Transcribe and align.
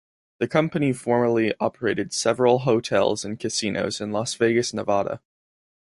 The 0.39 0.47
company 0.47 0.93
formerly 0.93 1.53
operated 1.59 2.11
several 2.11 2.57
hotels 2.61 3.23
and 3.23 3.39
casinos 3.39 4.01
in 4.01 4.11
Las 4.11 4.33
Vegas, 4.33 4.73
Nevada. 4.73 5.21